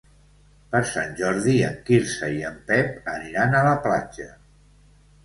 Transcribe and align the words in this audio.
Per 0.75 0.79
Sant 0.91 1.11
Jordi 1.19 1.53
en 1.67 1.75
Quirze 1.89 2.29
i 2.37 2.39
en 2.51 2.57
Pep 2.71 3.13
aniran 3.13 3.55
a 3.59 3.61
la 3.69 3.75
platja. 3.85 4.27